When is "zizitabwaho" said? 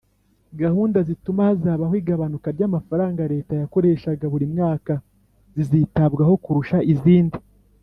5.55-6.33